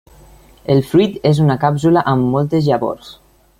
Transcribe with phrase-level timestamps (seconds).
[0.75, 3.15] El fruit és una càpsula amb moltes llavors.